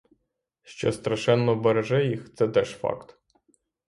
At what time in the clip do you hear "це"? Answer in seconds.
2.33-2.47